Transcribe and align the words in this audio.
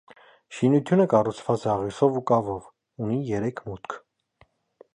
Շինությունը 0.59 1.05
կառուցված 1.11 1.65
է 1.67 1.69
աղյուսով 1.73 2.17
ու 2.21 2.23
կավով, 2.31 2.65
ունի 3.09 3.19
երեք 3.35 3.63
մուտք։ 3.69 3.99